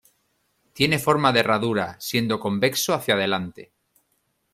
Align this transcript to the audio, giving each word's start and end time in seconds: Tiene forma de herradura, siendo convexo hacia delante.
Tiene 0.73 0.97
forma 0.97 1.31
de 1.31 1.41
herradura, 1.41 1.95
siendo 1.99 2.39
convexo 2.39 2.95
hacia 2.95 3.15
delante. 3.15 3.71